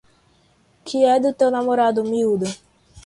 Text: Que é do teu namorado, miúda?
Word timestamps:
Que 0.83 1.05
é 1.05 1.17
do 1.19 1.31
teu 1.31 1.51
namorado, 1.51 2.03
miúda? 2.03 2.47